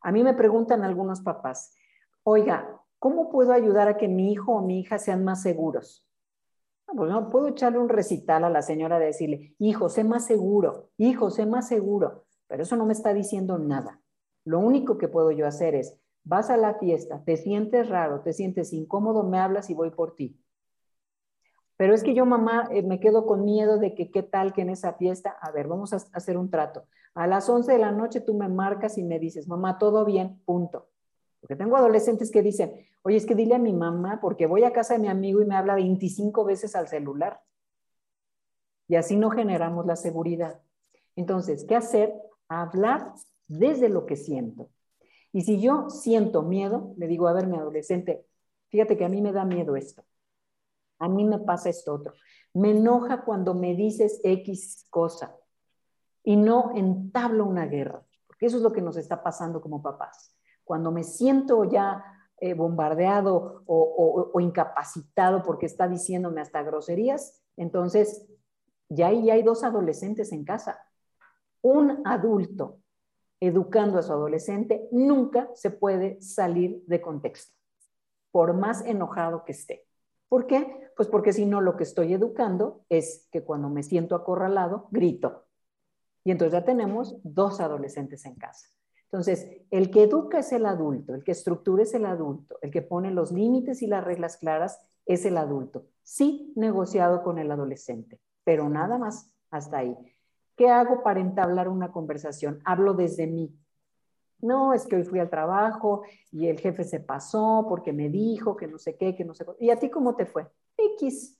[0.00, 1.74] A mí me preguntan algunos papás,
[2.22, 6.06] oiga, ¿cómo puedo ayudar a que mi hijo o mi hija sean más seguros?
[6.86, 10.24] No, pues no puedo echarle un recital a la señora de decirle, hijo, sé más
[10.24, 14.00] seguro, hijo, sé más seguro, pero eso no me está diciendo nada.
[14.44, 18.32] Lo único que puedo yo hacer es, vas a la fiesta, te sientes raro, te
[18.32, 20.36] sientes incómodo, me hablas y voy por ti.
[21.76, 24.62] Pero es que yo, mamá, eh, me quedo con miedo de que qué tal que
[24.62, 26.84] en esa fiesta, a ver, vamos a hacer un trato.
[27.14, 30.40] A las 11 de la noche tú me marcas y me dices, mamá, todo bien,
[30.44, 30.88] punto.
[31.40, 34.72] Porque tengo adolescentes que dicen, oye, es que dile a mi mamá, porque voy a
[34.72, 37.40] casa de mi amigo y me habla 25 veces al celular.
[38.88, 40.60] Y así no generamos la seguridad.
[41.14, 42.14] Entonces, ¿qué hacer?
[42.48, 43.12] Hablar
[43.46, 44.70] desde lo que siento.
[45.36, 48.24] Y si yo siento miedo, le digo, a ver, mi adolescente,
[48.70, 50.02] fíjate que a mí me da miedo esto.
[50.98, 52.14] A mí me pasa esto otro.
[52.54, 55.36] Me enoja cuando me dices X cosa
[56.24, 60.34] y no entablo una guerra, porque eso es lo que nos está pasando como papás.
[60.64, 62.02] Cuando me siento ya
[62.38, 68.26] eh, bombardeado o, incapacitado porque está diciéndome hasta groserías, entonces
[68.88, 70.80] ya ahí hay dos adolescentes en casa.
[71.60, 72.78] Un adulto
[73.40, 77.54] educando a su adolescente nunca se puede salir de contexto,
[78.30, 79.86] por más enojado que esté.
[80.28, 80.90] ¿Por qué?
[80.96, 85.44] Pues porque si no, lo que estoy educando es que cuando me siento acorralado, grito.
[86.24, 88.68] Y entonces ya tenemos dos adolescentes en casa.
[89.04, 92.82] Entonces, el que educa es el adulto, el que estructura es el adulto, el que
[92.82, 95.86] pone los límites y las reglas claras es el adulto.
[96.02, 99.96] Sí, negociado con el adolescente, pero nada más hasta ahí.
[100.56, 102.60] ¿Qué hago para entablar una conversación?
[102.64, 103.54] Hablo desde mí.
[104.40, 108.56] No, es que hoy fui al trabajo y el jefe se pasó porque me dijo
[108.56, 109.66] que no sé qué, que no sé qué.
[109.66, 110.46] ¿Y a ti cómo te fue?
[110.76, 111.38] X.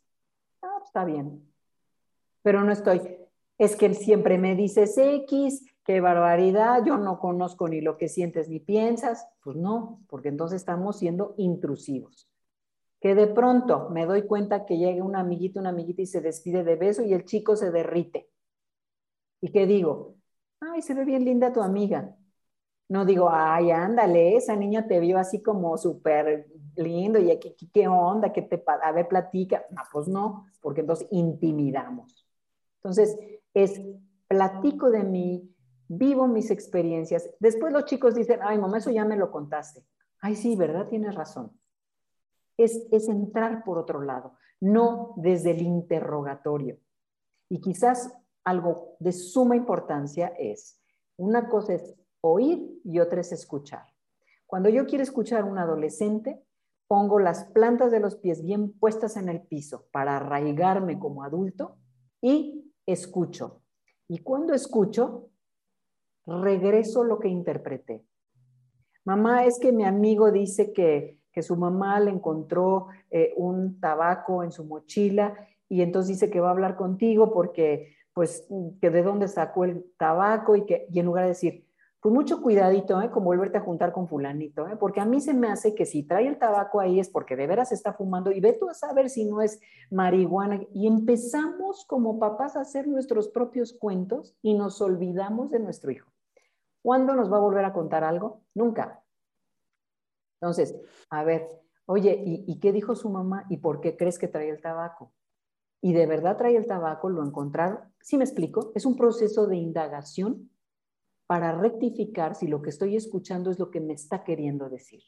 [0.62, 1.42] Ah, está bien.
[2.42, 3.00] Pero no estoy.
[3.58, 8.48] Es que siempre me dices X, qué barbaridad, yo no conozco ni lo que sientes
[8.48, 9.26] ni piensas.
[9.42, 12.28] Pues no, porque entonces estamos siendo intrusivos.
[13.00, 16.64] Que de pronto me doy cuenta que llega un amiguito, una amiguita y se despide
[16.64, 18.28] de beso y el chico se derrite.
[19.40, 20.16] ¿Y qué digo?
[20.60, 22.16] Ay, se ve bien linda tu amiga.
[22.88, 27.88] No digo, ay, ándale, esa niña te vio así como súper lindo y aquí, ¿qué
[27.88, 28.32] onda?
[28.32, 29.64] ¿Qué te, a ver, platica.
[29.70, 32.26] No, pues no, porque entonces intimidamos.
[32.76, 33.18] Entonces,
[33.54, 33.80] es
[34.28, 35.52] platico de mí,
[35.88, 37.28] vivo mis experiencias.
[37.40, 39.84] Después los chicos dicen, ay, mamá, eso ya me lo contaste.
[40.20, 40.88] Ay, sí, ¿verdad?
[40.88, 41.58] Tienes razón.
[42.56, 46.78] Es, es entrar por otro lado, no desde el interrogatorio.
[47.48, 48.12] Y quizás
[48.46, 50.80] algo de suma importancia es,
[51.16, 53.84] una cosa es oír y otra es escuchar.
[54.46, 56.40] Cuando yo quiero escuchar a un adolescente,
[56.86, 61.76] pongo las plantas de los pies bien puestas en el piso para arraigarme como adulto
[62.22, 63.62] y escucho.
[64.06, 65.28] Y cuando escucho,
[66.24, 68.06] regreso lo que interpreté.
[69.04, 74.52] Mamá, es que mi amigo dice que, su mamá le encontró eh, un tabaco en
[74.52, 75.34] su mochila
[75.68, 78.46] y entonces dice que va a hablar contigo porque, pues,
[78.80, 81.66] que de dónde sacó el tabaco y que, y en lugar de decir,
[82.00, 83.10] con mucho cuidadito, ¿eh?
[83.10, 84.76] como volverte a juntar con fulanito, ¿eh?
[84.80, 87.46] porque a mí se me hace que si trae el tabaco ahí es porque de
[87.46, 89.60] veras está fumando y ve tú a saber si no es
[89.90, 90.62] marihuana.
[90.72, 96.10] Y empezamos como papás a hacer nuestros propios cuentos y nos olvidamos de nuestro hijo.
[96.80, 98.40] ¿Cuándo nos va a volver a contar algo?
[98.54, 99.04] Nunca.
[100.40, 100.74] Entonces,
[101.10, 101.46] a ver,
[101.84, 103.44] oye, ¿y, ¿y qué dijo su mamá?
[103.50, 105.12] ¿Y por qué crees que trae el tabaco?
[105.80, 107.78] Y de verdad trae el tabaco, lo encontraron.
[108.00, 108.72] ¿Sí me explico?
[108.74, 110.50] Es un proceso de indagación
[111.26, 115.02] para rectificar si lo que estoy escuchando es lo que me está queriendo decir.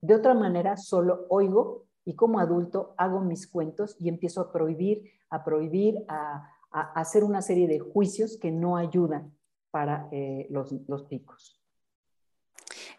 [0.00, 5.02] De otra manera, solo oigo y como adulto hago mis cuentos y empiezo a prohibir,
[5.30, 9.34] a prohibir, a, hacer una serie de juicios que no ayudan
[9.70, 11.57] para eh, los, los picos.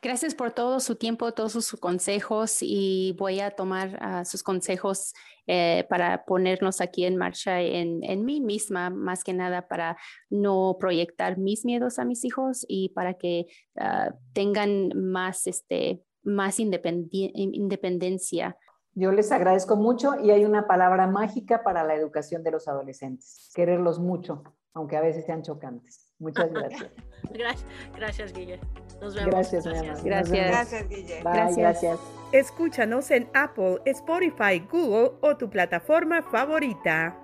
[0.01, 5.13] Gracias por todo su tiempo, todos sus consejos y voy a tomar ah, sus consejos
[5.45, 9.97] eh, para ponernos aquí en marcha en, en, mí misma, más que nada para
[10.29, 13.47] no proyectar mis miedos a mis hijos y para que
[13.77, 18.57] ah, tengan más, este, más independencia.
[18.93, 23.51] Yo les agradezco mucho y hay una palabra mágica para la educación de los adolescentes,
[23.53, 24.43] quererlos mucho,
[24.73, 26.08] aunque a veces sean chocantes.
[26.19, 26.91] Muchas gracias.
[27.33, 27.65] gracias,
[27.95, 28.59] gracias, Guille.
[29.01, 29.31] Nos vemos.
[29.31, 30.03] Gracias, gracias.
[30.03, 30.47] Gracias.
[30.47, 31.23] Gracias, Guille.
[31.23, 31.99] Bye, gracias.
[32.31, 37.17] Escúchanos en Apple, Spotify, Google o tu plataforma favorita.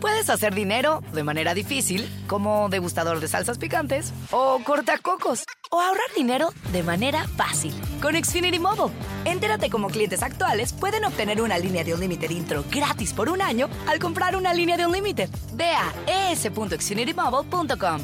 [0.00, 6.14] Puedes hacer dinero de manera difícil, como degustador de salsas picantes, o cortacocos, o ahorrar
[6.14, 8.94] dinero de manera fácil con Xfinity Mobile.
[9.24, 13.42] Entérate cómo clientes actuales pueden obtener una línea de un límite intro gratis por un
[13.42, 15.28] año al comprar una línea de un límite.
[15.54, 18.00] Ve a es.xfinitymobile.com.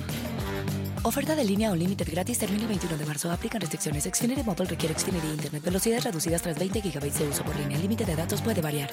[1.03, 3.31] Oferta de línea o límite gratis termina el 21 de marzo.
[3.31, 4.05] Aplican restricciones.
[4.05, 5.63] Xfinity Mobile requiere Xfinity Internet.
[5.63, 7.77] Velocidades reducidas tras 20 GB de uso por línea.
[7.77, 8.91] El límite de datos puede variar.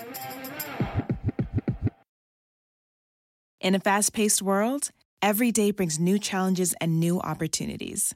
[3.63, 4.89] In a fast-paced world,
[5.21, 8.15] every day brings new challenges and new opportunities.